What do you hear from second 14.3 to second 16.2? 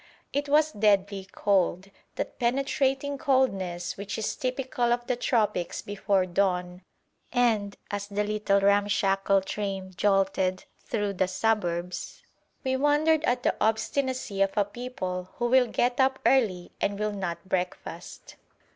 of a people who will get up